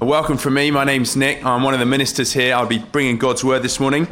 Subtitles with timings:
[0.00, 0.70] Welcome from me.
[0.70, 1.42] My name's Nick.
[1.42, 2.54] I'm one of the ministers here.
[2.54, 4.06] I'll be bringing God's word this morning.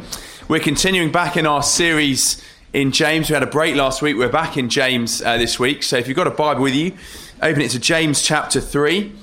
[0.47, 3.29] We're continuing back in our series in James.
[3.29, 4.17] We had a break last week.
[4.17, 5.83] We're back in James uh, this week.
[5.83, 6.93] So if you've got a Bible with you,
[7.39, 9.13] open it to James chapter 3.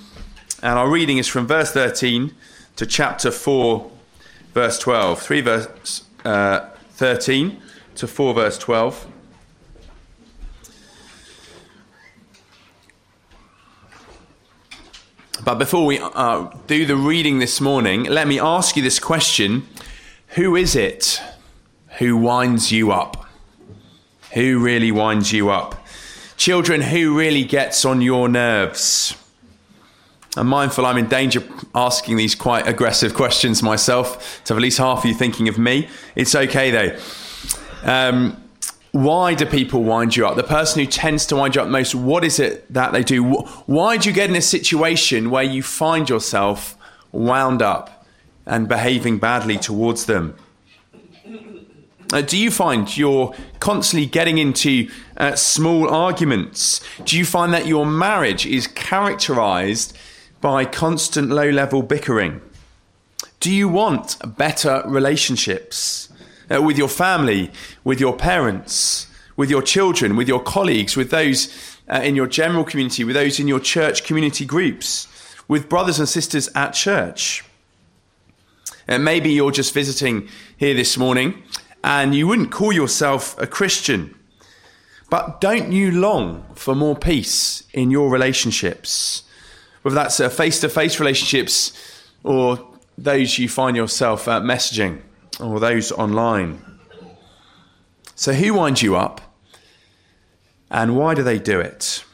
[0.62, 2.33] And our reading is from verse 13
[2.77, 3.91] to chapter 4,
[4.55, 5.21] verse 12.
[5.21, 7.61] 3 verse uh, 13
[7.97, 9.12] to 4 verse 12.
[15.45, 19.66] But before we uh, do the reading this morning, let me ask you this question
[20.28, 21.20] Who is it
[21.98, 23.27] who winds you up?
[24.34, 25.84] Who really winds you up?
[26.36, 29.16] Children, who really gets on your nerves?
[30.36, 31.42] I'm mindful I'm in danger
[31.74, 35.59] asking these quite aggressive questions myself, to have at least half of you thinking of
[35.59, 35.88] me.
[36.14, 36.98] It's okay though.
[37.83, 38.41] Um,
[38.92, 40.37] why do people wind you up?
[40.37, 43.24] The person who tends to wind you up most, what is it that they do?
[43.24, 46.77] Why do you get in a situation where you find yourself
[47.10, 48.06] wound up
[48.45, 50.36] and behaving badly towards them?
[52.12, 56.83] Uh, do you find you're constantly getting into uh, small arguments?
[57.06, 59.97] Do you find that your marriage is characterized
[60.42, 62.42] by constant low level bickering?
[63.41, 66.11] Do you want better relationships?
[66.53, 67.50] Uh, with your family,
[67.84, 72.64] with your parents, with your children, with your colleagues, with those uh, in your general
[72.64, 75.08] community, with those in your church community groups,
[75.48, 77.45] with brothers and sisters at church.
[78.86, 81.42] And maybe you're just visiting here this morning
[81.84, 84.14] and you wouldn't call yourself a Christian.
[85.11, 89.25] But don't you long for more peace in your relationships?
[89.83, 91.73] Whether that's face to face relationships
[92.23, 95.03] or those you find yourself uh, messaging
[95.41, 96.62] Oh, or those online.
[98.14, 99.20] So, who winds you up
[100.70, 102.05] and why do they do it?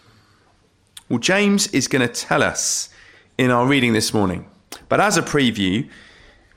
[1.09, 2.91] Well, James is going to tell us
[3.37, 4.49] in our reading this morning.
[4.89, 5.89] But as a preview,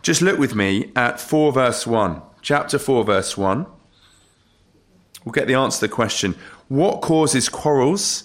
[0.01, 3.65] just look with me at 4 verse 1, chapter 4, verse 1.
[5.23, 6.35] We'll get the answer to the question
[6.67, 8.23] what causes quarrels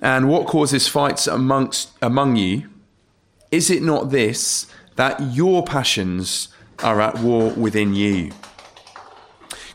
[0.00, 2.68] and what causes fights amongst among you?
[3.50, 4.66] Is it not this
[4.96, 6.48] that your passions
[6.82, 8.32] are at war within you.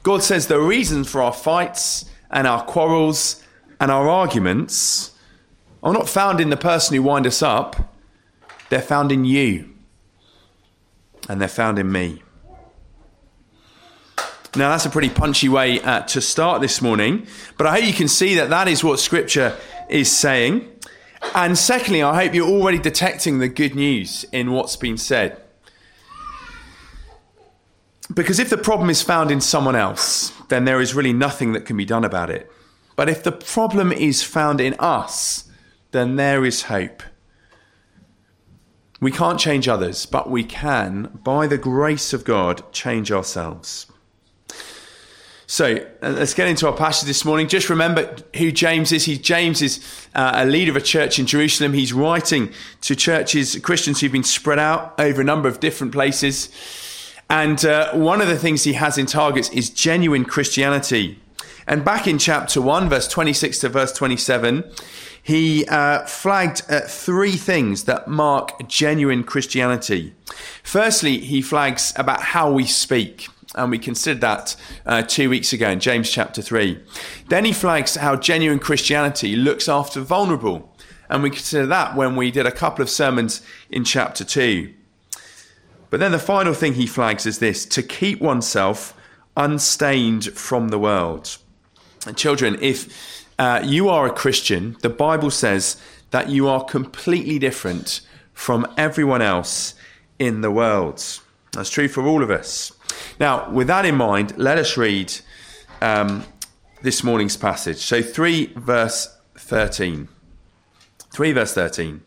[0.04, 3.44] God says the reason for our fights and our quarrels
[3.80, 5.12] and our arguments
[5.84, 7.94] are not found in the person who wind us up,
[8.70, 9.74] they're found in you.
[11.30, 12.24] And they're found in me.
[14.56, 17.94] Now, that's a pretty punchy way uh, to start this morning, but I hope you
[17.94, 19.56] can see that that is what Scripture
[19.90, 20.68] is saying.
[21.36, 25.42] And secondly, I hope you're already detecting the good news in what's been said.
[28.18, 31.68] Because if the problem is found in someone else, then there is really nothing that
[31.68, 32.52] can be done about it.
[32.96, 35.48] But if the problem is found in us,
[35.92, 37.04] then there is hope.
[39.00, 43.86] We can't change others, but we can, by the grace of God, change ourselves.
[45.46, 47.48] So uh, let's get into our passage this morning.
[47.48, 49.06] Just remember who James is.
[49.06, 49.80] He, James is
[50.16, 51.74] uh, a leader of a church in Jerusalem.
[51.74, 52.52] He's writing
[52.82, 56.50] to churches, Christians who've been spread out over a number of different places.
[57.30, 61.20] And uh, one of the things he has in targets is genuine Christianity.
[61.68, 64.64] And back in chapter 1, verse 26 to verse 27,
[65.22, 70.16] he uh, flagged uh, three things that mark genuine Christianity.
[70.64, 73.28] Firstly, he flags about how we speak.
[73.54, 74.56] And we considered that
[74.86, 76.82] uh, two weeks ago in James chapter 3.
[77.28, 80.74] Then he flags how genuine Christianity looks after vulnerable.
[81.10, 84.74] And we considered that when we did a couple of sermons in chapter 2.
[85.90, 88.94] But then the final thing he flags is this to keep oneself
[89.36, 91.38] unstained from the world.
[92.06, 95.78] And children, if uh, you are a Christian, the Bible says
[96.12, 98.02] that you are completely different
[98.34, 99.76] from everyone else
[100.20, 101.04] in the world.
[101.54, 102.72] That's true for all of us.
[103.20, 105.14] Now, with that in mind, let us read
[105.82, 106.24] um,
[106.82, 107.78] this morning's passage.
[107.78, 110.08] So, 3 verse 13.
[111.12, 112.02] 3 verse 13.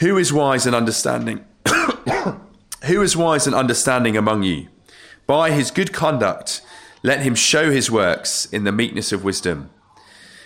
[0.00, 1.44] Who is wise and understanding?
[2.86, 4.68] Who is wise and understanding among you?
[5.26, 6.60] By his good conduct,
[7.02, 9.70] let him show his works in the meekness of wisdom.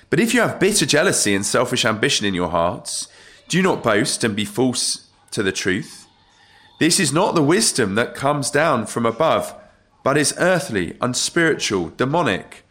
[0.08, 3.08] But if you have bitter jealousy and selfish ambition in your hearts,
[3.49, 6.06] do not boast and be false to the truth.
[6.79, 9.52] This is not the wisdom that comes down from above,
[10.05, 12.64] but is earthly, unspiritual, demonic.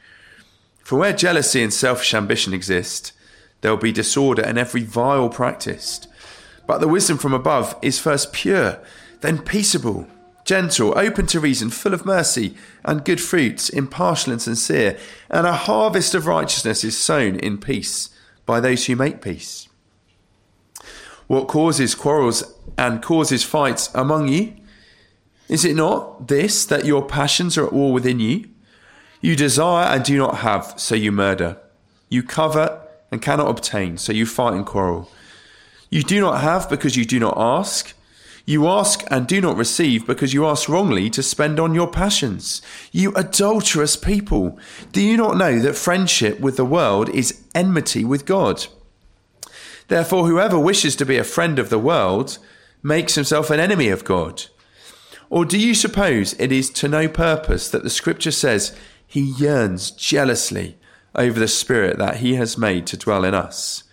[0.81, 3.11] For where jealousy and selfish ambition exist,
[3.59, 6.07] there will be disorder and every vile practice.
[6.65, 8.79] But the wisdom from above is first pure
[9.21, 10.07] then peaceable,
[10.45, 12.55] gentle, open to reason, full of mercy
[12.85, 14.97] and good fruits, impartial and sincere.
[15.29, 18.09] And a harvest of righteousness is sown in peace
[18.45, 19.67] by those who make peace.
[21.27, 22.43] What causes quarrels
[22.77, 24.53] and causes fights among you?
[25.49, 28.45] Is it not this that your passions are at war within you?
[29.21, 31.57] You desire and do not have, so you murder.
[32.09, 32.71] You covet
[33.11, 35.09] and cannot obtain, so you fight and quarrel.
[35.89, 37.93] You do not have because you do not ask.
[38.49, 42.61] You ask and do not receive because you ask wrongly to spend on your passions.
[42.93, 44.57] You adulterous people,
[44.93, 48.67] do you not know that friendship with the world is enmity with God?
[49.89, 52.37] Therefore, whoever wishes to be a friend of the world
[52.81, 54.45] makes himself an enemy of God.
[55.29, 58.73] Or do you suppose it is to no purpose that the scripture says
[59.05, 60.77] he yearns jealously
[61.15, 63.83] over the spirit that he has made to dwell in us?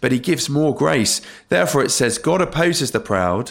[0.00, 1.20] But he gives more grace.
[1.48, 3.50] Therefore, it says, God opposes the proud,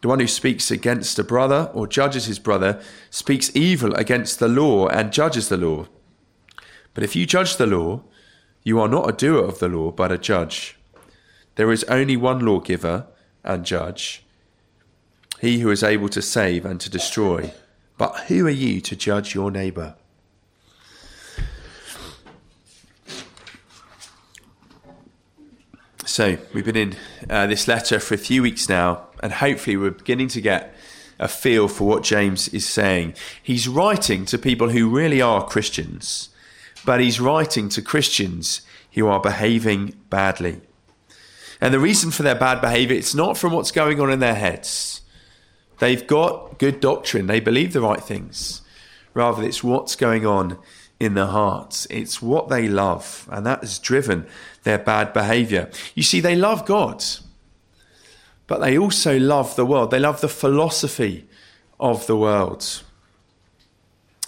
[0.00, 2.80] The one who speaks against a brother or judges his brother
[3.10, 5.86] speaks evil against the law and judges the law.
[6.94, 8.02] But if you judge the law,
[8.62, 10.78] you are not a doer of the law, but a judge.
[11.56, 13.06] There is only one lawgiver
[13.44, 14.24] and judge,
[15.40, 17.52] he who is able to save and to destroy.
[17.96, 19.96] But who are you to judge your neighbour?
[26.06, 26.96] So, we've been in
[27.28, 30.74] uh, this letter for a few weeks now, and hopefully, we're beginning to get
[31.18, 33.14] a feel for what James is saying.
[33.42, 36.30] He's writing to people who really are Christians,
[36.86, 38.62] but he's writing to Christians
[38.92, 40.62] who are behaving badly.
[41.60, 44.34] And the reason for their bad behavior, it's not from what's going on in their
[44.34, 45.02] heads.
[45.78, 48.62] They've got good doctrine, they believe the right things.
[49.12, 50.56] Rather, it's what's going on
[51.00, 51.86] in their hearts.
[51.88, 54.26] It's what they love, and that has driven
[54.62, 55.70] their bad behavior.
[55.94, 57.02] You see, they love God,
[58.46, 59.90] but they also love the world.
[59.90, 61.26] They love the philosophy
[61.80, 62.82] of the world.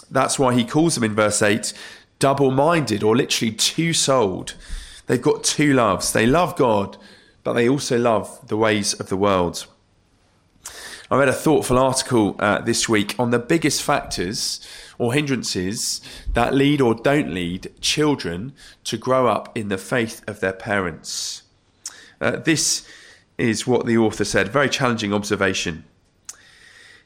[0.09, 1.73] That's why he calls them in verse 8
[2.19, 4.55] double minded, or literally two souled.
[5.07, 6.13] They've got two loves.
[6.13, 6.95] They love God,
[7.43, 9.67] but they also love the ways of the world.
[11.11, 14.65] I read a thoughtful article uh, this week on the biggest factors
[14.97, 16.01] or hindrances
[16.33, 18.53] that lead or don't lead children
[18.83, 21.43] to grow up in the faith of their parents.
[22.21, 22.87] Uh, this
[23.37, 25.83] is what the author said, very challenging observation.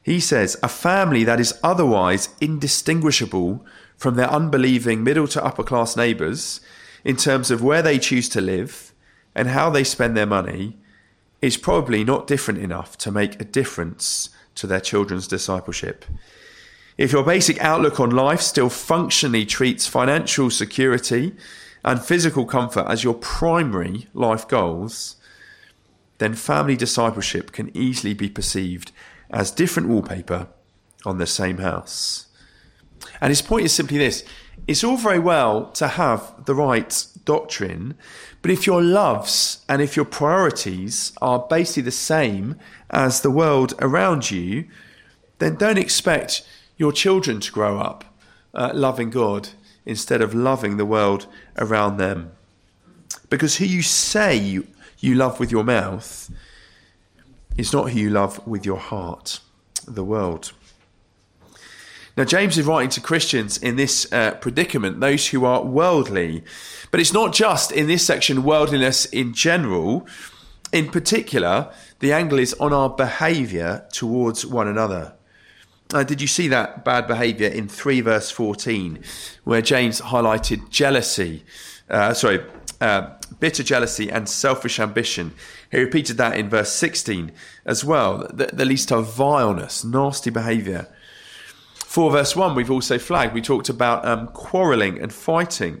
[0.02, 3.64] He says, a family that is otherwise indistinguishable
[3.96, 6.60] from their unbelieving middle to upper class neighbours
[7.04, 8.92] in terms of where they choose to live
[9.34, 10.76] and how they spend their money
[11.40, 16.04] is probably not different enough to make a difference to their children's discipleship.
[16.98, 21.36] If your basic outlook on life still functionally treats financial security
[21.84, 25.14] and physical comfort as your primary life goals,
[26.18, 28.90] then family discipleship can easily be perceived
[29.30, 30.48] as different wallpaper
[31.06, 32.26] on the same house.
[33.20, 34.24] And his point is simply this
[34.66, 37.96] it's all very well to have the right doctrine,
[38.42, 42.56] but if your loves and if your priorities are basically the same
[42.90, 44.64] as the world around you,
[45.38, 46.42] then don't expect
[46.78, 48.04] your children to grow up
[48.54, 49.50] uh, loving God
[49.84, 51.26] instead of loving the world
[51.58, 52.32] around them.
[53.28, 54.66] Because who you say you,
[54.98, 56.30] you love with your mouth
[57.56, 59.40] is not who you love with your heart,
[59.86, 60.52] the world.
[62.16, 66.42] Now, James is writing to Christians in this uh, predicament, those who are worldly.
[66.90, 70.06] But it's not just in this section worldliness in general.
[70.72, 75.14] In particular, the angle is on our behaviour towards one another.
[75.92, 79.02] Uh, did you see that bad behaviour in 3 verse 14,
[79.44, 81.44] where James highlighted jealousy,
[81.88, 82.44] uh, sorry,
[82.80, 85.32] uh, bitter jealousy and selfish ambition?
[85.70, 87.32] He repeated that in verse 16
[87.64, 90.88] as well, that, the least of vileness, nasty behaviour.
[91.74, 95.80] 4 verse 1, we've also flagged, we talked about um, quarrelling and fighting.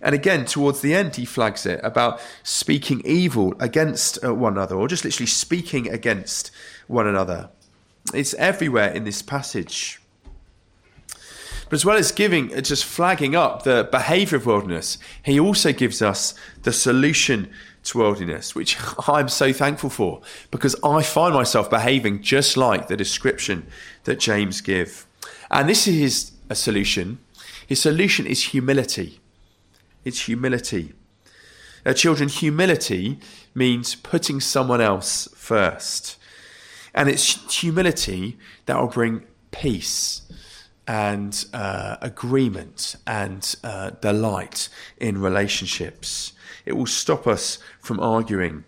[0.00, 4.76] And again, towards the end, he flags it about speaking evil against uh, one another,
[4.76, 6.52] or just literally speaking against
[6.86, 7.50] one another.
[8.14, 10.00] It's everywhere in this passage.
[11.68, 15.72] But as well as giving, uh, just flagging up the behavior of worldliness, he also
[15.72, 17.50] gives us the solution
[17.84, 22.96] to worldliness, which I'm so thankful for because I find myself behaving just like the
[22.96, 23.66] description
[24.04, 25.06] that James gives.
[25.50, 27.18] And this is a solution.
[27.66, 29.20] His solution is humility.
[30.04, 30.94] It's humility.
[31.84, 33.18] Now, children, humility
[33.54, 36.17] means putting someone else first.
[36.94, 40.22] And it's humility that will bring peace
[40.86, 46.32] and uh, agreement and uh, delight in relationships.
[46.64, 48.64] It will stop us from arguing.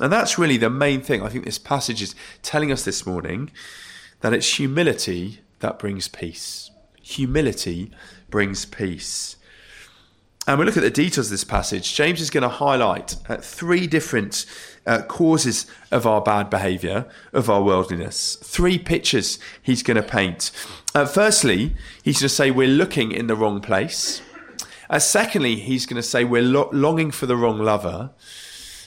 [0.00, 3.50] And that's really the main thing I think this passage is telling us this morning
[4.20, 6.70] that it's humility that brings peace.
[7.02, 7.90] Humility
[8.30, 9.36] brings peace.
[10.46, 11.94] And we look at the details of this passage.
[11.94, 14.46] James is going to highlight uh, three different
[14.86, 18.36] uh, causes of our bad behavior, of our worldliness.
[18.42, 20.50] Three pictures he's going to paint.
[20.94, 24.22] Uh, firstly, he's going to say we're looking in the wrong place.
[24.88, 28.10] Uh, secondly, he's going to say we're lo- longing for the wrong lover.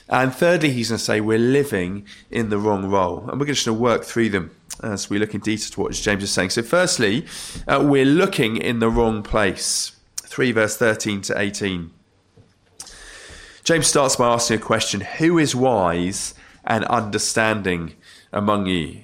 [0.08, 3.28] And thirdly, he's going to say we're living in the wrong role.
[3.30, 4.50] And we're just going to work through them
[4.82, 6.50] as we look in detail to what James is saying.
[6.50, 7.26] So, firstly,
[7.66, 9.92] uh, we're looking in the wrong place.
[10.16, 11.90] 3 verse 13 to 18.
[13.64, 17.94] James starts by asking a question Who is wise and understanding
[18.30, 19.00] among you?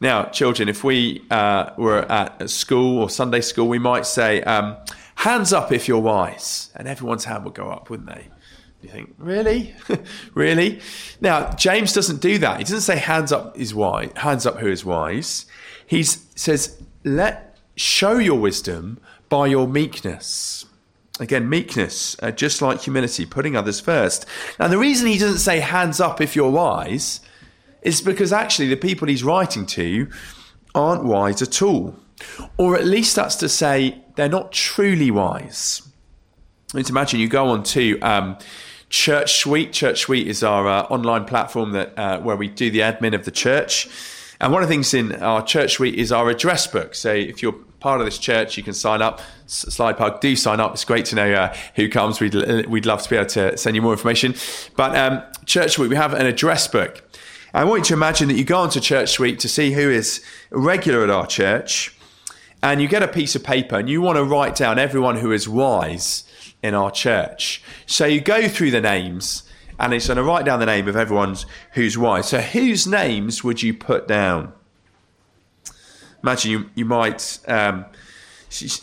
[0.00, 4.76] Now, children, if we uh, were at school or Sunday school, we might say, um,
[5.16, 6.70] Hands up if you're wise.
[6.74, 8.28] And everyone's hand would go up, wouldn't they?
[8.82, 9.74] You think, really?
[10.34, 10.80] really?
[11.20, 12.58] Now, James doesn't do that.
[12.58, 15.46] He doesn't say hands up is wise, hands up who is wise.
[15.86, 20.66] He says, let show your wisdom by your meekness.
[21.18, 24.26] Again, meekness, uh, just like humility, putting others first.
[24.58, 27.20] Now, the reason he doesn't say hands up if you're wise
[27.80, 30.08] is because actually the people he's writing to
[30.74, 31.96] aren't wise at all.
[32.58, 35.82] Or at least that's to say they're not truly wise.
[36.74, 38.38] Let's imagine you go on to um,
[38.90, 39.72] Church Suite.
[39.72, 43.24] Church Suite is our uh, online platform that uh, where we do the admin of
[43.24, 43.88] the church.
[44.40, 46.94] And one of the things in our Church Suite is our address book.
[46.94, 49.20] So if you're part of this church, you can sign up.
[49.46, 50.72] Slide Park, do sign up.
[50.72, 52.20] It's great to know uh, who comes.
[52.20, 52.34] We'd,
[52.66, 54.34] we'd love to be able to send you more information.
[54.76, 57.02] But um, Church Suite, we have an address book.
[57.54, 60.22] I want you to imagine that you go onto Church Suite to see who is
[60.50, 61.96] regular at our church,
[62.62, 65.30] and you get a piece of paper and you want to write down everyone who
[65.30, 66.24] is wise
[66.62, 67.62] in our church.
[67.86, 69.44] So you go through the names
[69.78, 71.36] and it's going to write down the name of everyone
[71.72, 72.28] who's wise.
[72.28, 74.52] So whose names would you put down?
[76.26, 77.84] Imagine you, you might um,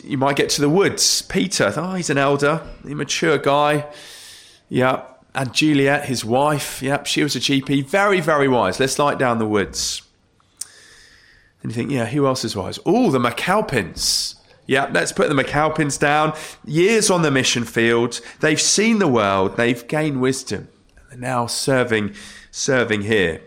[0.02, 1.24] you might get to the woods.
[1.24, 3.86] Peter, oh, he's an elder, immature guy.
[4.70, 5.04] Yeah.
[5.36, 8.80] And Juliet, his wife, yep, she was a GP, very, very wise.
[8.80, 10.04] Let's light down the woods.
[11.62, 12.80] And you think, yeah, who else is wise?
[12.86, 14.36] Oh, the McAlpins.
[14.66, 16.38] Yeah, let's put the McAlpins down.
[16.64, 20.70] Years on the mission field, they've seen the world, they've gained wisdom.
[21.10, 22.14] They're now serving,
[22.52, 23.42] serving here.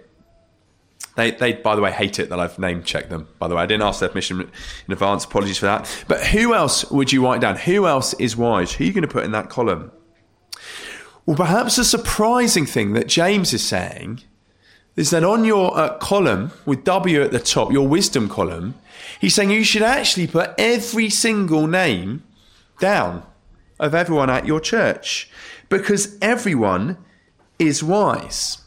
[1.17, 3.27] They, they, by the way, hate it that I've name checked them.
[3.39, 5.25] By the way, I didn't ask their permission in advance.
[5.25, 6.05] Apologies for that.
[6.07, 7.57] But who else would you write down?
[7.57, 8.73] Who else is wise?
[8.73, 9.91] Who are you going to put in that column?
[11.25, 14.21] Well, perhaps a surprising thing that James is saying
[14.95, 18.75] is that on your uh, column with W at the top, your wisdom column,
[19.21, 22.23] he's saying you should actually put every single name
[22.79, 23.23] down
[23.81, 25.31] of everyone at your church
[25.69, 26.99] because everyone
[27.59, 28.59] is wise.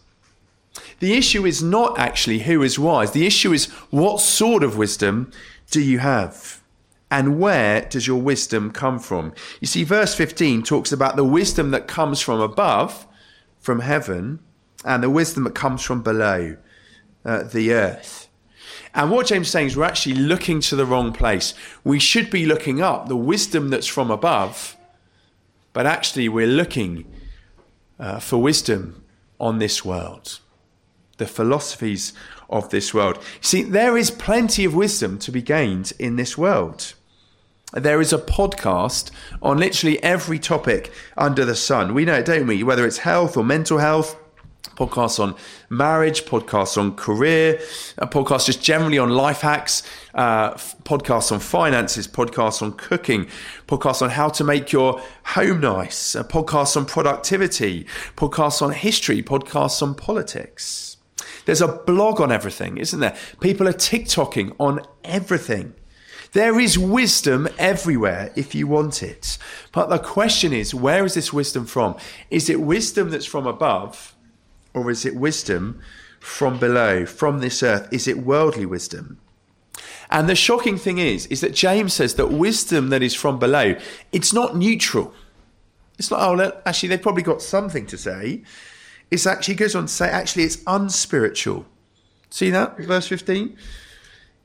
[1.00, 3.12] The issue is not actually who is wise.
[3.12, 5.32] The issue is what sort of wisdom
[5.72, 6.62] do you have?
[7.10, 9.34] And where does your wisdom come from?
[9.62, 13.08] You see, verse 15 talks about the wisdom that comes from above,
[13.60, 14.40] from heaven,
[14.86, 16.58] and the wisdom that comes from below
[17.26, 18.28] uh, the earth.
[18.94, 21.54] And what James is saying is we're actually looking to the wrong place.
[21.84, 24.76] We should be looking up the wisdom that's from above,
[25.74, 27.06] but actually we're looking
[28.00, 29.04] uh, for wisdom
[29.40, 30.40] on this world
[31.20, 32.14] the philosophies
[32.50, 33.20] of this world.
[33.42, 36.94] See, there is plenty of wisdom to be gained in this world.
[37.74, 39.12] There is a podcast
[39.44, 41.94] on literally every topic under the sun.
[41.94, 42.64] We know it, don't we?
[42.64, 44.18] Whether it's health or mental health,
[44.76, 45.36] podcasts on
[45.70, 47.60] marriage, podcasts on career,
[47.98, 49.84] a podcast just generally on life hacks,
[50.16, 53.28] uh, podcasts on finances, podcasts on cooking,
[53.68, 57.86] podcasts on how to make your home nice, a podcast on productivity,
[58.16, 60.98] podcasts on history, podcasts on politics.
[61.46, 63.18] There's a blog on everything, isn't there?
[63.40, 65.74] People are TikToking on everything.
[66.32, 69.38] There is wisdom everywhere if you want it.
[69.72, 71.96] But the question is, where is this wisdom from?
[72.30, 74.16] Is it wisdom that's from above,
[74.74, 75.82] or is it wisdom
[76.20, 77.88] from below, from this earth?
[77.92, 79.20] Is it worldly wisdom?
[80.12, 83.76] And the shocking thing is, is that James says that wisdom that is from below,
[84.12, 85.14] it's not neutral.
[85.98, 88.44] It's like, oh, actually, they've probably got something to say.
[89.12, 91.66] It's actually goes on to say actually it's unspiritual.
[92.30, 93.58] See that verse fifteen?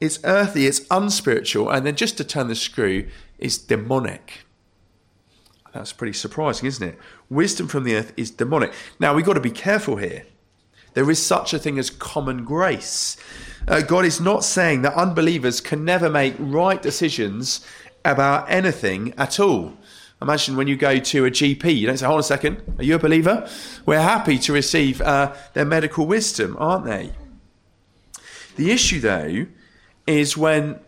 [0.00, 3.06] It's earthly, it's unspiritual, and then just to turn the screw,
[3.38, 4.44] it's demonic.
[5.73, 6.99] That's pretty surprising, isn't it?
[7.30, 8.73] Wisdom from the earth is demonic.
[8.99, 10.25] Now, we've got to be careful here.
[10.94, 13.16] There is such a thing as common grace.
[13.66, 17.66] Uh, God is not saying that unbelievers can never make right decisions
[18.04, 19.75] about anything at all.
[20.25, 22.83] Imagine when you go to a GP, you don't say, hold on a second, are
[22.83, 23.47] you a believer?
[23.85, 27.12] We're happy to receive uh, their medical wisdom, aren't they?
[28.57, 29.45] The issue, though,
[30.07, 30.81] is when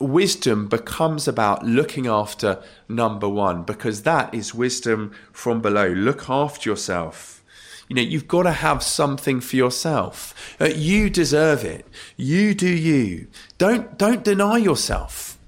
[0.00, 5.86] wisdom becomes about looking after number one, because that is wisdom from below.
[5.86, 7.44] Look after yourself.
[7.88, 10.56] You know, you've got to have something for yourself.
[10.60, 11.86] Uh, you deserve it.
[12.16, 13.28] You do you.
[13.56, 15.38] Don't, don't deny yourself.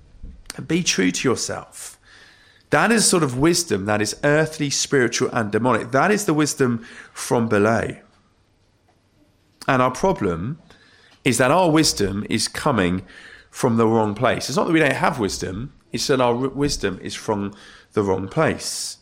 [0.64, 1.91] Be true to yourself.
[2.72, 5.90] That is sort of wisdom that is earthly, spiritual, and demonic.
[5.90, 7.96] That is the wisdom from below.
[9.68, 10.58] And our problem
[11.22, 13.02] is that our wisdom is coming
[13.50, 14.48] from the wrong place.
[14.48, 17.54] It's not that we don't have wisdom, it's that our wisdom is from
[17.92, 18.96] the wrong place.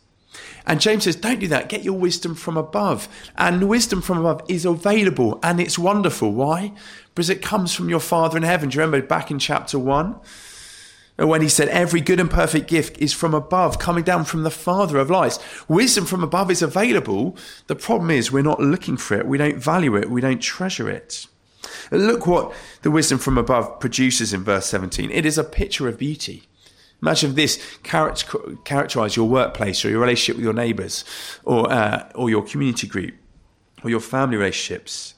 [0.67, 1.69] And James says, don't do that.
[1.69, 3.07] Get your wisdom from above.
[3.37, 6.33] And wisdom from above is available and it's wonderful.
[6.33, 6.73] Why?
[7.15, 8.67] Because it comes from your Father in heaven.
[8.67, 10.19] Do you remember back in chapter 1?
[11.27, 14.51] When he said, Every good and perfect gift is from above, coming down from the
[14.51, 15.39] Father of lights.
[15.67, 17.35] Wisdom from above is available.
[17.67, 19.27] The problem is, we're not looking for it.
[19.27, 20.09] We don't value it.
[20.09, 21.27] We don't treasure it.
[21.91, 25.11] Look what the wisdom from above produces in verse 17.
[25.11, 26.43] It is a picture of beauty.
[27.01, 31.03] Imagine this character, characterize your workplace or your relationship with your neighbors
[31.43, 33.15] or, uh, or your community group
[33.83, 35.15] or your family relationships.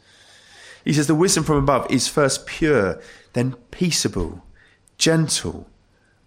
[0.85, 3.01] He says the wisdom from above is first pure,
[3.33, 4.43] then peaceable,
[4.97, 5.69] gentle,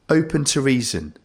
[0.09, 1.17] open to reason,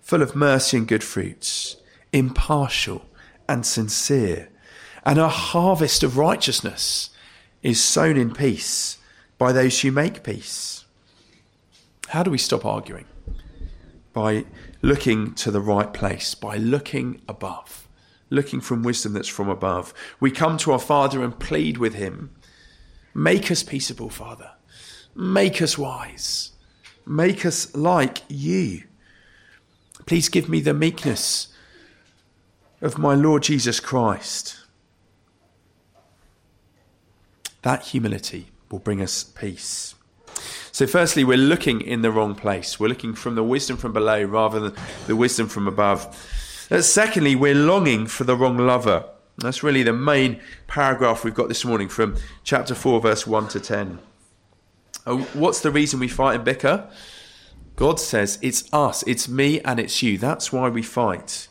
[0.00, 1.76] full of mercy and good fruits,
[2.12, 3.06] impartial
[3.48, 4.48] and sincere,
[5.04, 7.10] and a harvest of righteousness
[7.62, 8.98] is sown in peace
[9.38, 10.84] by those who make peace.
[12.08, 13.06] How do we stop arguing?
[14.12, 14.44] By
[14.82, 17.88] looking to the right place, by looking above,
[18.28, 19.94] looking from wisdom that's from above.
[20.18, 22.30] We come to our Father and plead with Him
[23.14, 24.52] Make us peaceable, Father.
[25.14, 26.52] Make us wise.
[27.10, 28.84] Make us like you.
[30.06, 31.48] Please give me the meekness
[32.80, 34.60] of my Lord Jesus Christ.
[37.62, 39.96] That humility will bring us peace.
[40.70, 42.78] So, firstly, we're looking in the wrong place.
[42.78, 44.74] We're looking from the wisdom from below rather than
[45.08, 46.06] the wisdom from above.
[46.70, 49.04] Uh, secondly, we're longing for the wrong lover.
[49.38, 53.58] That's really the main paragraph we've got this morning from chapter 4, verse 1 to
[53.58, 53.98] 10.
[55.06, 56.88] Uh, what's the reason we fight and bicker?
[57.76, 60.18] God says it's us, it's me, and it's you.
[60.18, 61.48] That's why we fight.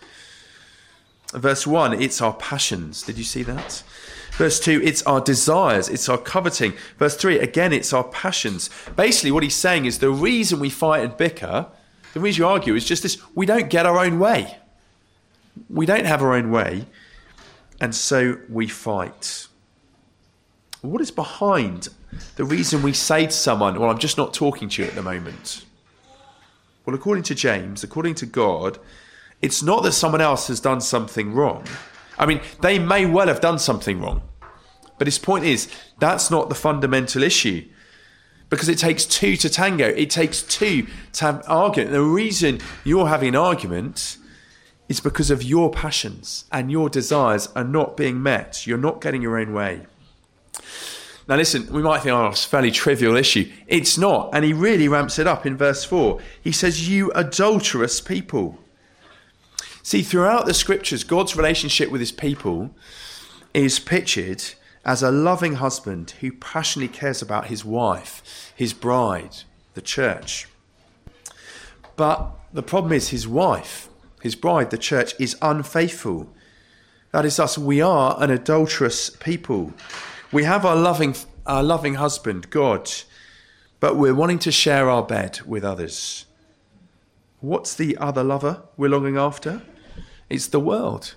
[1.34, 3.04] Verse 1, it's our passions.
[3.04, 3.84] Did you see that?
[4.34, 6.74] Verse 2, it's our desires, it's our coveting.
[6.98, 8.70] Verse 3, again, it's our passions.
[8.96, 11.68] Basically, what he's saying is the reason we fight and bicker,
[12.14, 14.58] the reason you argue is just this we don't get our own way.
[15.70, 16.86] We don't have our own way,
[17.82, 19.49] and so we fight.
[20.82, 21.90] What is behind
[22.36, 25.02] the reason we say to someone, Well, I'm just not talking to you at the
[25.02, 25.66] moment?
[26.86, 28.80] Well, according to James, according to God,
[29.42, 31.64] it's not that someone else has done something wrong.
[32.18, 34.22] I mean, they may well have done something wrong.
[34.98, 37.66] But his point is that's not the fundamental issue
[38.50, 39.88] because it takes two to tango.
[39.88, 41.92] It takes two to have argument.
[41.92, 44.18] The reason you're having an argument
[44.90, 48.66] is because of your passions and your desires are not being met.
[48.66, 49.86] You're not getting your own way.
[51.28, 53.52] Now, listen, we might think, oh, it's a fairly trivial issue.
[53.68, 54.32] It's not.
[54.34, 56.20] And he really ramps it up in verse 4.
[56.44, 58.58] He says, You adulterous people.
[59.84, 62.72] See, throughout the scriptures, God's relationship with his people
[63.54, 64.44] is pictured
[64.84, 69.38] as a loving husband who passionately cares about his wife, his bride,
[69.76, 70.48] the church.
[71.96, 73.90] But the problem is his wife,
[74.22, 76.34] his bride, the church, is unfaithful.
[77.12, 77.58] That is us.
[77.58, 79.74] We are an adulterous people.
[80.32, 81.16] We have our loving,
[81.48, 82.92] our loving husband, God,
[83.80, 86.26] but we're wanting to share our bed with others.
[87.40, 89.64] What's the other lover we're longing after?
[90.30, 91.16] It's the world.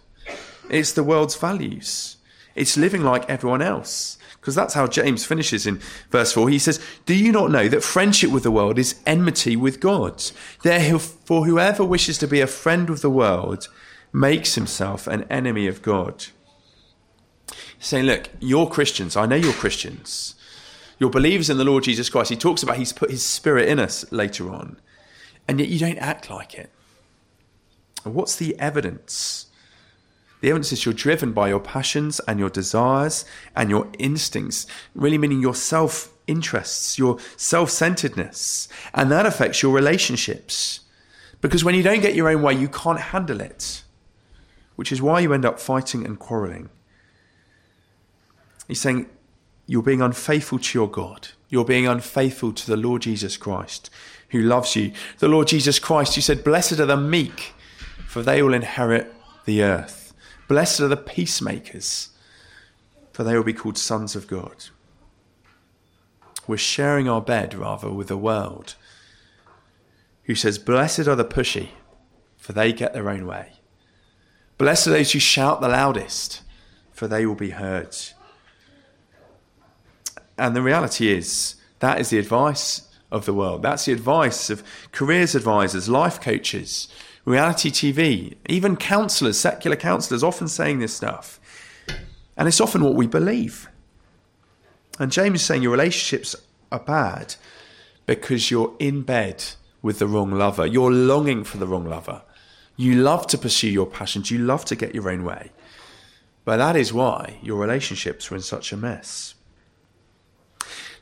[0.70, 2.16] It's the world's values.
[2.54, 4.18] It's living like everyone else.
[4.40, 6.48] Because that's how James finishes in verse 4.
[6.48, 10.24] He says, Do you not know that friendship with the world is enmity with God?
[10.62, 13.68] Therefore, whoever wishes to be a friend of the world
[14.12, 16.26] makes himself an enemy of God.
[17.82, 19.16] Saying, Look, you're Christians.
[19.16, 20.36] I know you're Christians.
[21.00, 22.30] You're believers in the Lord Jesus Christ.
[22.30, 24.76] He talks about he's put his spirit in us later on.
[25.48, 26.70] And yet you don't act like it.
[28.04, 29.46] What's the evidence?
[30.42, 33.24] The evidence is you're driven by your passions and your desires
[33.56, 34.64] and your instincts,
[34.94, 40.80] really meaning your self interests, your self centeredness, and that affects your relationships.
[41.40, 43.82] Because when you don't get your own way, you can't handle it,
[44.76, 46.68] which is why you end up fighting and quarreling.
[48.68, 49.08] He's saying,
[49.66, 51.28] You're being unfaithful to your God.
[51.48, 53.90] You're being unfaithful to the Lord Jesus Christ,
[54.30, 54.92] who loves you.
[55.18, 57.52] The Lord Jesus Christ, who said, Blessed are the meek,
[58.06, 59.12] for they will inherit
[59.44, 60.14] the earth.
[60.48, 62.10] Blessed are the peacemakers,
[63.12, 64.66] for they will be called sons of God.
[66.46, 68.74] We're sharing our bed, rather, with the world,
[70.24, 71.68] who says, Blessed are the pushy,
[72.36, 73.52] for they get their own way.
[74.58, 76.42] Blessed are those who shout the loudest,
[76.92, 77.96] for they will be heard.
[80.42, 83.62] And the reality is, that is the advice of the world.
[83.62, 86.88] That's the advice of careers advisors, life coaches,
[87.24, 91.38] reality TV, even counselors, secular counselors, often saying this stuff.
[92.36, 93.68] And it's often what we believe.
[94.98, 96.34] And James is saying your relationships
[96.72, 97.36] are bad
[98.06, 99.44] because you're in bed
[99.80, 100.66] with the wrong lover.
[100.66, 102.20] You're longing for the wrong lover.
[102.76, 104.32] You love to pursue your passions.
[104.32, 105.52] You love to get your own way.
[106.44, 109.36] But that is why your relationships are in such a mess.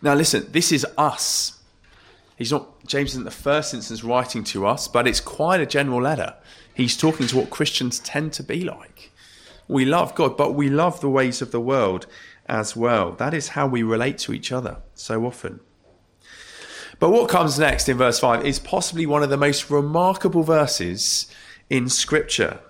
[0.03, 1.59] Now, listen, this is us.
[2.37, 6.01] He's not, James isn't the first instance writing to us, but it's quite a general
[6.01, 6.35] letter.
[6.73, 9.11] He's talking to what Christians tend to be like.
[9.69, 12.07] We love God, but we love the ways of the world
[12.47, 13.13] as well.
[13.13, 15.61] That is how we relate to each other so often.
[16.99, 21.27] But what comes next in verse 5 is possibly one of the most remarkable verses
[21.69, 22.61] in Scripture.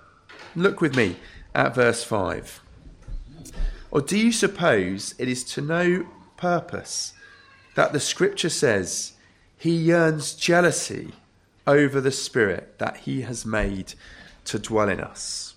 [0.55, 1.15] Look with me
[1.55, 2.61] at verse 5.
[3.89, 6.05] Or do you suppose it is to no
[6.37, 7.13] purpose
[7.75, 9.13] that the scripture says
[9.57, 11.11] he yearns jealousy
[11.67, 13.93] over the spirit that he has made
[14.45, 15.55] to dwell in us.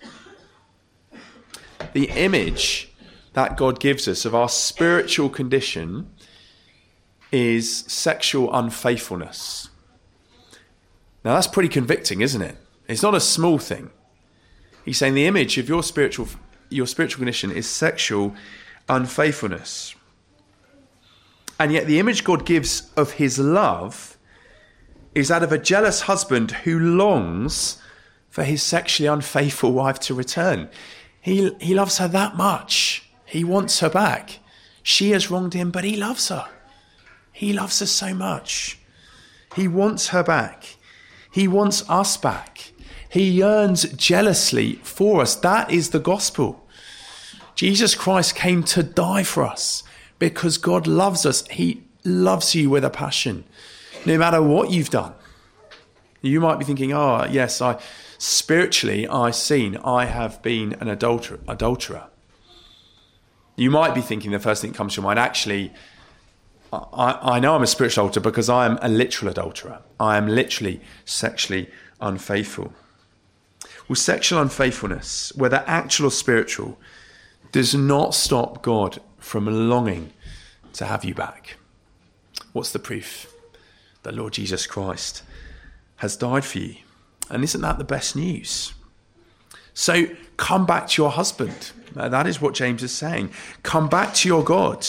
[1.93, 2.91] The image
[3.33, 6.09] that God gives us of our spiritual condition
[7.31, 9.69] is sexual unfaithfulness.
[11.23, 12.57] Now that's pretty convicting, isn't it?
[12.87, 13.89] It's not a small thing.
[14.85, 16.27] He's saying the image of your spiritual
[16.69, 18.35] your spiritual condition is sexual
[18.89, 19.94] unfaithfulness.
[21.59, 24.17] And yet, the image God gives of his love
[25.13, 27.81] is that of a jealous husband who longs
[28.29, 30.69] for his sexually unfaithful wife to return.
[31.21, 33.09] He, he loves her that much.
[33.25, 34.39] He wants her back.
[34.83, 36.47] She has wronged him, but he loves her.
[37.31, 38.77] He loves her so much.
[39.55, 40.75] He wants her back.
[41.31, 42.73] He wants us back.
[43.09, 45.35] He yearns jealously for us.
[45.35, 46.67] That is the gospel.
[47.55, 49.83] Jesus Christ came to die for us
[50.29, 51.47] because God loves us.
[51.49, 53.43] He loves you with a passion,
[54.07, 55.13] no matter what you've done.
[56.21, 57.79] You might be thinking, oh, yes, I
[58.17, 61.39] spiritually, I have seen I have been an adulterer.
[61.47, 62.07] adulterer.
[63.55, 65.71] You might be thinking the first thing that comes to your mind, actually,
[66.73, 69.79] I, I know I'm a spiritual adulterer because I am a literal adulterer.
[69.99, 71.69] I am literally sexually
[72.01, 72.73] unfaithful.
[73.87, 76.79] Well, sexual unfaithfulness, whether actual or spiritual,
[77.51, 80.11] does not stop God from longing
[80.75, 81.57] to have you back.
[82.53, 83.31] What's the proof?
[84.03, 85.23] The Lord Jesus Christ
[85.97, 86.75] has died for you.
[87.29, 88.73] And isn't that the best news?
[89.73, 90.07] So
[90.37, 91.71] come back to your husband.
[91.93, 93.31] that is what James is saying.
[93.63, 94.85] Come back to your God.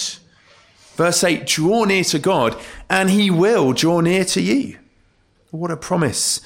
[0.96, 2.56] Verse 8 draw near to God,
[2.88, 4.78] and he will draw near to you.
[5.50, 6.40] What a promise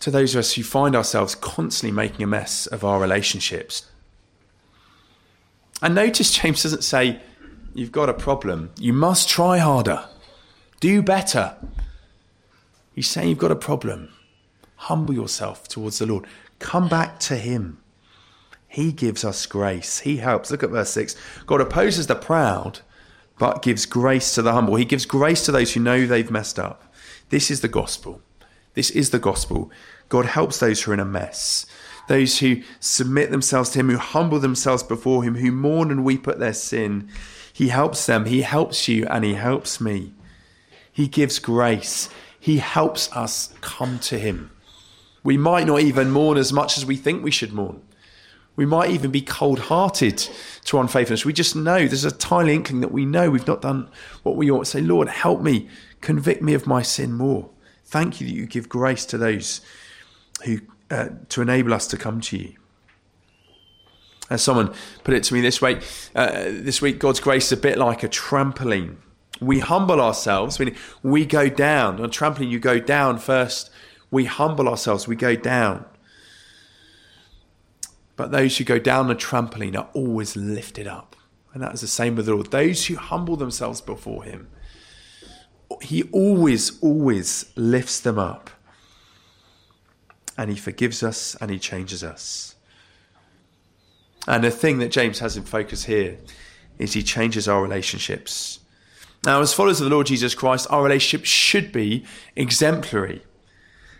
[0.00, 3.90] to those of us who find ourselves constantly making a mess of our relationships,
[5.82, 7.20] and notice James doesn't say,
[7.80, 8.72] You've got a problem.
[8.78, 10.04] You must try harder.
[10.80, 11.56] Do better.
[12.94, 14.12] He's saying you've got a problem.
[14.76, 16.26] Humble yourself towards the Lord.
[16.58, 17.78] Come back to Him.
[18.68, 20.00] He gives us grace.
[20.00, 20.50] He helps.
[20.50, 21.16] Look at verse 6.
[21.46, 22.80] God opposes the proud,
[23.38, 24.76] but gives grace to the humble.
[24.76, 26.92] He gives grace to those who know they've messed up.
[27.30, 28.20] This is the gospel.
[28.74, 29.70] This is the gospel.
[30.10, 31.64] God helps those who are in a mess
[32.10, 36.26] those who submit themselves to Him, who humble themselves before Him, who mourn and weep
[36.26, 37.08] at their sin.
[37.52, 38.26] He helps them.
[38.26, 40.12] He helps you and He helps me.
[40.92, 42.08] He gives grace.
[42.38, 44.50] He helps us come to Him.
[45.22, 47.82] We might not even mourn as much as we think we should mourn.
[48.56, 50.18] We might even be cold hearted
[50.64, 51.24] to unfaithfulness.
[51.24, 53.88] We just know there's a tiny inkling that we know we've not done
[54.22, 54.66] what we ought.
[54.66, 55.68] Say, Lord, help me,
[56.00, 57.48] convict me of my sin more.
[57.84, 59.60] Thank you that you give grace to those
[60.44, 60.60] who
[60.90, 62.54] uh, to enable us to come to you.
[64.30, 64.72] As someone
[65.04, 65.80] put it to me this way,
[66.14, 68.96] uh, this week, God's grace is a bit like a trampoline.
[69.40, 71.96] We humble ourselves, we, we go down.
[71.98, 73.70] On a trampoline, you go down first.
[74.10, 75.84] We humble ourselves, we go down.
[78.16, 81.16] But those who go down the trampoline are always lifted up.
[81.52, 82.50] And that is the same with the Lord.
[82.50, 84.48] Those who humble themselves before Him,
[85.82, 88.50] He always, always lifts them up.
[90.36, 92.54] and he forgives us and he changes us.
[94.28, 96.18] And the thing that James has in focus here
[96.78, 98.60] is he changes our relationships.
[99.24, 102.04] Now, as followers of the Lord Jesus Christ, our relationships should be
[102.36, 103.22] exemplary.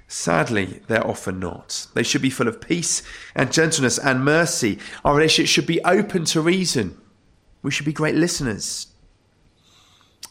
[0.09, 1.87] Sadly, they're often not.
[1.95, 3.03] They should be full of peace
[3.35, 4.79] and gentleness and mercy.
[5.05, 6.99] Our relationships should be open to reason.
[7.63, 8.89] We should be great listeners.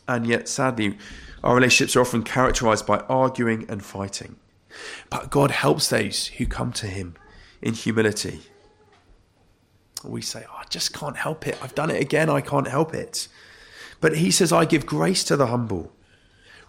[0.07, 0.97] And yet, sadly,
[1.43, 4.37] our relationships are often characterized by arguing and fighting.
[5.09, 7.15] But God helps those who come to Him
[7.61, 8.41] in humility.
[10.03, 11.57] We say, oh, I just can't help it.
[11.61, 12.29] I've done it again.
[12.29, 13.27] I can't help it.
[14.01, 15.91] But He says, I give grace to the humble.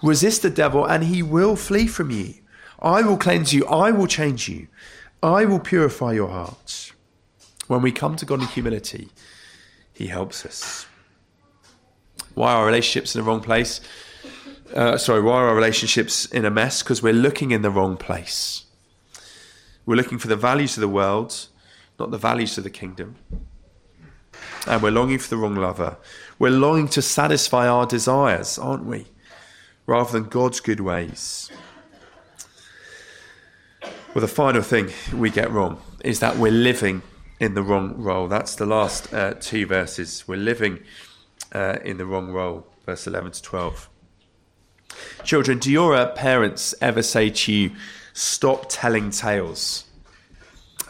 [0.02, 2.34] Resist the devil, and he will flee from you.
[2.80, 3.66] I will cleanse you.
[3.66, 4.68] I will change you.
[5.22, 6.92] I will purify your hearts.
[7.66, 9.10] When we come to God in humility,
[9.92, 10.86] He helps us.
[12.34, 13.80] Why are our relationships in the wrong place?
[14.74, 16.82] uh, sorry, why are our relationships in a mess?
[16.82, 18.64] Because we're looking in the wrong place.
[19.86, 21.48] We're looking for the values of the world,
[22.00, 23.14] not the values of the kingdom.
[24.66, 25.96] And we're longing for the wrong lover.
[26.38, 29.06] We're longing to satisfy our desires, aren't we?
[29.86, 31.50] Rather than God's good ways.
[34.14, 37.02] Well, the final thing we get wrong is that we're living
[37.38, 38.26] in the wrong role.
[38.28, 40.26] That's the last uh, two verses.
[40.26, 40.80] We're living
[41.52, 43.88] uh, in the wrong role, verse 11 to 12.
[45.24, 47.70] Children, do your uh, parents ever say to you,
[48.12, 49.84] stop telling tales?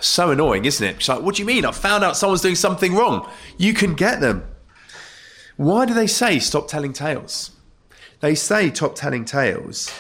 [0.01, 0.97] So annoying, isn't it?
[0.97, 1.65] It's like, what do you mean?
[1.65, 3.29] I found out someone's doing something wrong.
[3.59, 4.47] You can get them.
[5.57, 7.51] Why do they say stop telling tales?
[8.21, 9.91] They say stop telling tales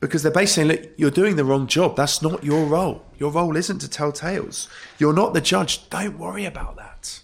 [0.00, 1.94] because they're basically saying, look, you're doing the wrong job.
[1.94, 3.04] That's not your role.
[3.18, 4.68] Your role isn't to tell tales.
[4.98, 5.88] You're not the judge.
[5.90, 7.20] Don't worry about that.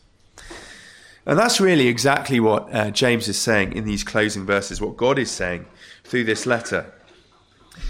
[1.26, 5.18] And that's really exactly what uh, James is saying in these closing verses, what God
[5.18, 5.66] is saying
[6.04, 6.92] through this letter.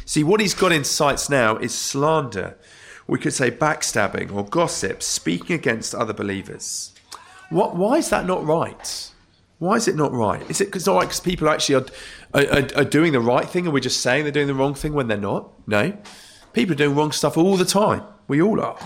[0.07, 2.57] See, what he's got in sights now is slander.
[3.09, 6.93] We could say backstabbing or gossip, speaking against other believers.
[7.49, 9.11] What, why is that not right?
[9.59, 10.49] Why is it not right?
[10.49, 11.87] Is it because right because people actually are,
[12.35, 14.93] are, are, doing the right thing and we're just saying they're doing the wrong thing
[14.93, 15.51] when they're not?
[15.67, 15.97] No.
[16.53, 18.03] People are doing wrong stuff all the time.
[18.29, 18.79] We all are.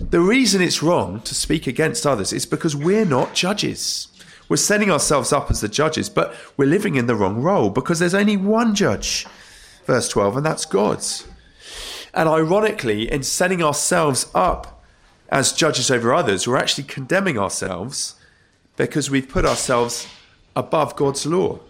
[0.00, 4.08] The reason it's wrong to speak against others is because we're not judges.
[4.48, 8.00] We're setting ourselves up as the judges, but we're living in the wrong role because
[8.00, 9.26] there's only one judge.
[9.86, 11.26] Verse 12, and that's God's.
[12.14, 14.82] And ironically, in setting ourselves up
[15.30, 18.16] as judges over others, we're actually condemning ourselves
[18.76, 20.06] because we've put ourselves
[20.54, 21.60] above God's law.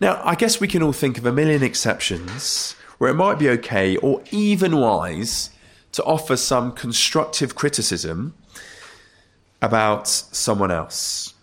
[0.00, 3.48] Now, I guess we can all think of a million exceptions where it might be
[3.50, 5.50] okay or even wise
[5.92, 8.34] to offer some constructive criticism
[9.62, 11.34] about someone else.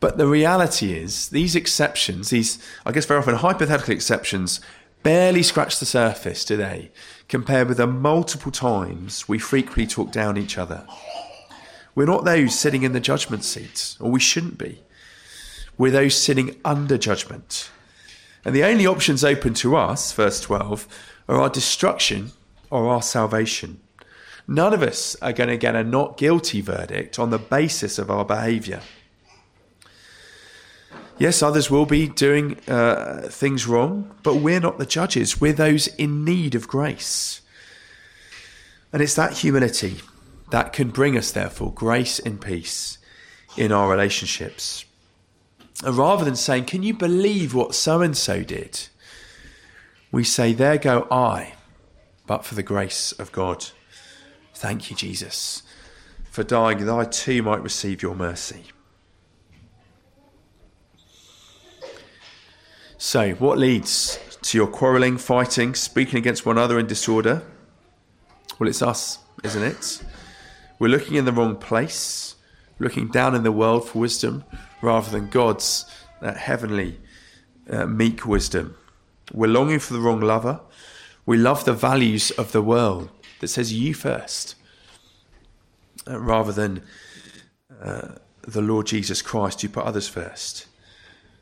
[0.00, 4.60] But the reality is, these exceptions, these, I guess, very often hypothetical exceptions,
[5.06, 6.90] barely scratch the surface, they?
[7.28, 10.84] Compared with the multiple times we frequently talk down each other.
[11.94, 14.82] We're not those sitting in the judgment seat, or we shouldn't be.
[15.78, 17.70] We're those sitting under judgment.
[18.44, 20.88] And the only options open to us, verse 12,
[21.28, 22.32] are our destruction
[22.68, 23.80] or our salvation.
[24.48, 28.10] None of us are going to get a not guilty verdict on the basis of
[28.10, 28.80] our behavior.
[31.18, 35.40] Yes, others will be doing uh, things wrong, but we're not the judges.
[35.40, 37.40] We're those in need of grace.
[38.92, 39.96] And it's that humility
[40.50, 42.98] that can bring us, therefore, grace and peace
[43.56, 44.84] in our relationships.
[45.84, 48.88] And rather than saying, Can you believe what so and so did?
[50.12, 51.54] We say, There go I,
[52.26, 53.66] but for the grace of God.
[54.54, 55.62] Thank you, Jesus,
[56.30, 58.66] for dying that I too might receive your mercy.
[62.98, 67.42] So, what leads to your quarrelling, fighting, speaking against one another in disorder?
[68.58, 70.02] Well, it's us, isn't it?
[70.78, 72.36] We're looking in the wrong place,
[72.78, 74.44] looking down in the world for wisdom
[74.80, 75.84] rather than God's
[76.22, 76.98] that heavenly,
[77.70, 78.74] uh, meek wisdom.
[79.30, 80.60] We're longing for the wrong lover.
[81.26, 84.54] We love the values of the world that says you first,
[86.08, 86.82] uh, rather than
[87.82, 90.66] uh, the Lord Jesus Christ, you put others first.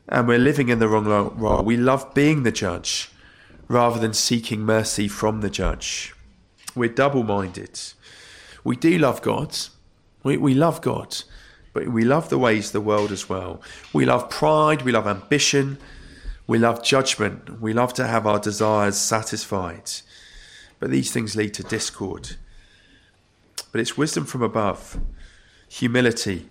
[0.07, 1.63] And we're living in the wrong role.
[1.63, 3.09] We love being the judge
[3.67, 6.13] rather than seeking mercy from the judge.
[6.75, 7.79] We're double minded.
[8.63, 9.57] We do love God.
[10.23, 11.17] We, we love God,
[11.73, 13.61] but we love the ways of the world as well.
[13.93, 14.81] We love pride.
[14.81, 15.77] We love ambition.
[16.47, 17.61] We love judgment.
[17.61, 19.91] We love to have our desires satisfied.
[20.79, 22.35] But these things lead to discord.
[23.71, 24.99] But it's wisdom from above,
[25.67, 26.47] humility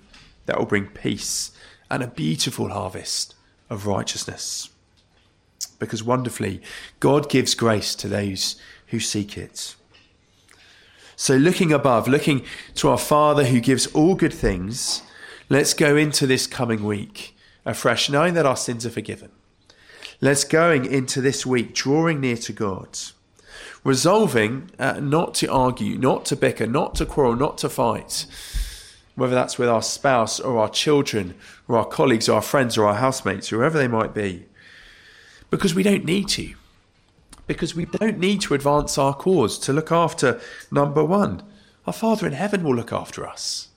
[0.47, 1.53] that will bring peace
[1.91, 3.34] and a beautiful harvest
[3.75, 4.71] of righteousness.
[5.79, 6.63] because wonderfully,
[7.01, 8.57] God gives grace to those
[8.87, 9.75] who seek it.
[11.17, 12.45] So, looking above, looking
[12.77, 15.03] to our Father who gives all good things,
[15.49, 19.31] let's go into this coming week afresh, knowing that our sins are forgiven.
[20.21, 22.99] Let's going into this week drawing near to God,
[23.83, 28.27] resolving uh, not to argue, not to bicker, not to quarrel, not to fight,
[29.15, 31.35] whether that's with our spouse or our children
[31.69, 34.47] or our colleagues or our friends or our housemates, whoever they might be,
[35.51, 36.55] because we don't need to.
[37.47, 41.43] Because we don't need to advance our cause to look after number one.
[41.87, 43.69] Our Father in heaven will look after us.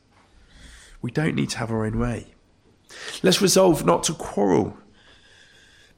[1.02, 2.28] We don't need to have our own way.
[3.22, 4.78] Let's resolve not to quarrel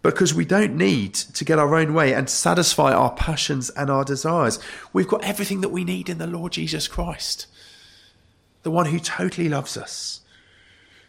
[0.02, 4.06] because we don't need to get our own way and satisfy our passions and our
[4.06, 4.60] desires.
[4.94, 7.48] We've got everything that we need in the Lord Jesus Christ,
[8.64, 10.22] the one who totally loves us,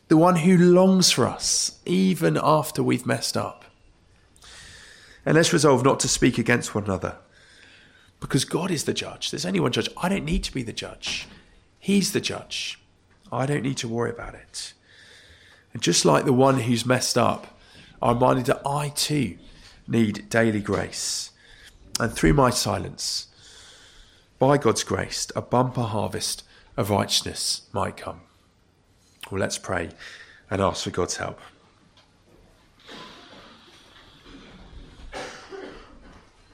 [0.08, 3.64] the one who longs for us even after we've messed up.
[5.24, 7.16] And let's resolve not to speak against one another
[8.20, 9.30] because God is the judge.
[9.30, 9.88] There's only one judge.
[9.96, 11.26] I don't need to be the judge,
[11.78, 12.78] He's the judge.
[13.32, 14.72] I don't need to worry about it.
[15.72, 17.60] And just like the one who's messed up,
[18.02, 19.38] I'm reminded that I too
[19.86, 21.30] need daily grace.
[22.00, 23.28] And through my silence,
[24.38, 26.42] by God's grace, a bumper harvest
[26.81, 28.23] of righteousness might come.
[29.31, 29.90] Well, let's pray
[30.51, 31.38] and ask for God's help.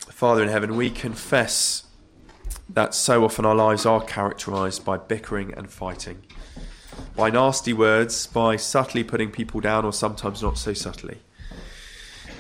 [0.01, 1.85] Father in heaven, we confess
[2.69, 6.25] that so often our lives are characterized by bickering and fighting,
[7.15, 11.19] by nasty words, by subtly putting people down, or sometimes not so subtly.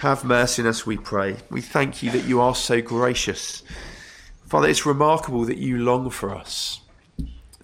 [0.00, 1.36] Have mercy on us, we pray.
[1.50, 3.62] We thank you that you are so gracious.
[4.46, 6.80] Father, it's remarkable that you long for us,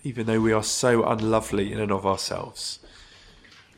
[0.05, 2.79] even though we are so unlovely in and of ourselves.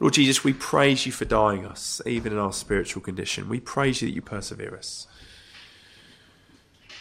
[0.00, 3.48] Lord Jesus, we praise you for dying us, even in our spiritual condition.
[3.48, 5.06] We praise you that you persevere us.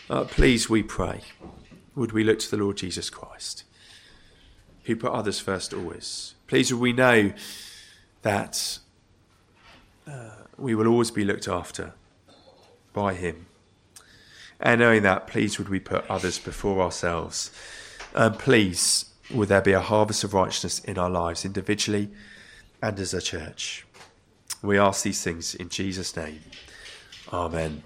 [0.10, 1.22] Uh, please, we pray,
[1.96, 3.64] would we look to the Lord Jesus Christ,
[4.84, 6.36] who put others first always.
[6.48, 7.34] Please, would we know
[8.22, 8.80] that.
[10.06, 11.94] Uh, we will always be looked after
[12.94, 13.46] by Him.
[14.60, 17.52] And knowing that, please would we put others before ourselves.
[18.14, 22.10] And please, would there be a harvest of righteousness in our lives, individually
[22.82, 23.86] and as a church.
[24.62, 26.42] We ask these things in Jesus' name.
[27.32, 27.84] Amen.